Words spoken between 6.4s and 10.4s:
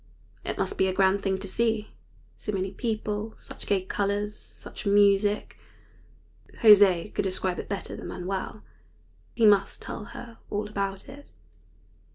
José could describe it better than Manuel. He must tell her